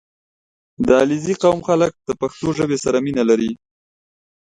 [0.85, 3.51] •د علیزي قوم خلک د پښتو ژبې سره مینه لري.